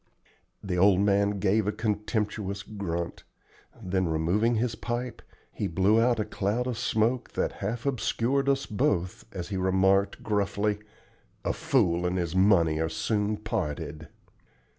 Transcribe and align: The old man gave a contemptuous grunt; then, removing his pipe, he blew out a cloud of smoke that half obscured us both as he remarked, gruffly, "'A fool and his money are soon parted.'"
The 0.63 0.79
old 0.79 0.99
man 1.01 1.37
gave 1.37 1.67
a 1.67 1.71
contemptuous 1.71 2.63
grunt; 2.63 3.23
then, 3.79 4.07
removing 4.09 4.55
his 4.55 4.73
pipe, 4.73 5.21
he 5.53 5.67
blew 5.67 6.01
out 6.01 6.19
a 6.19 6.25
cloud 6.25 6.65
of 6.65 6.75
smoke 6.79 7.33
that 7.33 7.51
half 7.61 7.85
obscured 7.85 8.49
us 8.49 8.65
both 8.65 9.25
as 9.31 9.49
he 9.49 9.57
remarked, 9.57 10.23
gruffly, 10.23 10.79
"'A 11.45 11.53
fool 11.53 12.07
and 12.07 12.17
his 12.17 12.35
money 12.35 12.79
are 12.79 12.89
soon 12.89 13.37
parted.'" 13.37 14.07